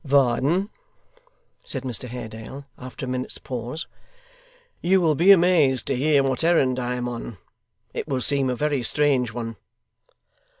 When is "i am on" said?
6.79-7.37